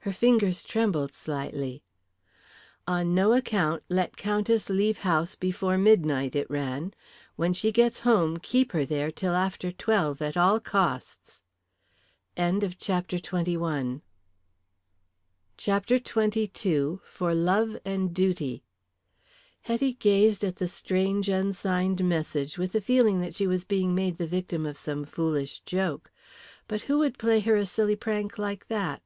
[0.00, 1.80] Her fingers trembled slightly.
[2.88, 6.92] "On no account let Countess leave house before midnight," it ran.
[7.36, 11.40] "When she gets home keep her there till after twelve, at all costs."
[12.36, 13.18] CHAPTER
[15.68, 16.98] XXII.
[17.04, 18.64] FOR LOVE AND DUTY.
[19.60, 24.18] Hetty gazed at the strange unsigned message with the feeling that she was being made
[24.18, 26.10] the victim of some foolish joke.
[26.66, 29.00] But who would play her a silly prank like that?